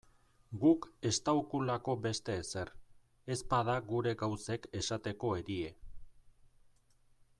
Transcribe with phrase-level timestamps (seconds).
[0.61, 2.71] Guk estaukulako beste ezer,
[3.35, 5.71] ezpada gure gauzek esateko erie.